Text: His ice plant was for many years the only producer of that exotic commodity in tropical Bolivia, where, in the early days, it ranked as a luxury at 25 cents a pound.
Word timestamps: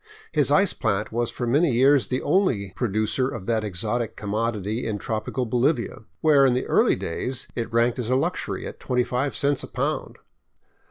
His 0.31 0.49
ice 0.49 0.73
plant 0.73 1.11
was 1.11 1.29
for 1.29 1.45
many 1.45 1.73
years 1.73 2.07
the 2.07 2.23
only 2.23 2.73
producer 2.75 3.27
of 3.27 3.45
that 3.45 3.63
exotic 3.63 4.15
commodity 4.15 4.87
in 4.87 4.97
tropical 4.97 5.45
Bolivia, 5.45 5.99
where, 6.21 6.43
in 6.43 6.55
the 6.55 6.65
early 6.65 6.95
days, 6.95 7.47
it 7.55 7.71
ranked 7.71 7.99
as 7.99 8.09
a 8.09 8.15
luxury 8.15 8.65
at 8.65 8.79
25 8.79 9.35
cents 9.35 9.61
a 9.61 9.67
pound. 9.67 10.17